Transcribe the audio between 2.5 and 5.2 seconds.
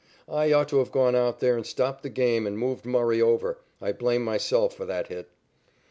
moved Murray over. I blame myself for that